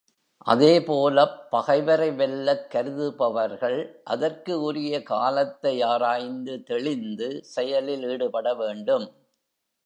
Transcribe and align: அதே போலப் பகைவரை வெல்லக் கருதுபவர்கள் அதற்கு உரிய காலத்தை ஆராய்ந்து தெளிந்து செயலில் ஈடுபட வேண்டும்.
அதே 0.45 0.81
போலப் 0.81 1.35
பகைவரை 1.51 2.07
வெல்லக் 2.11 2.63
கருதுபவர்கள் 2.71 3.77
அதற்கு 4.03 4.61
உரிய 4.61 5.03
காலத்தை 5.03 5.81
ஆராய்ந்து 5.81 6.63
தெளிந்து 6.63 7.29
செயலில் 7.43 8.03
ஈடுபட 8.03 8.53
வேண்டும். 8.53 9.07